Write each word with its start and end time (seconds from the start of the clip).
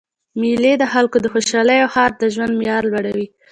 میلې 0.41 0.73
د 0.77 0.83
خلکو 0.93 1.17
د 1.21 1.25
خوشحالۍ 1.33 1.77
او 1.81 1.89
ښار 1.93 2.11
د 2.21 2.23
ژوند 2.33 2.53
معیار 2.59 2.83
لوړوي. 2.91 3.27